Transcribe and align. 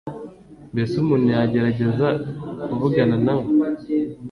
Mbese 0.73 0.93
umuntu 0.97 1.25
yagerageza 1.35 2.07
kuvugana 2.69 3.15
nawe 3.25 3.45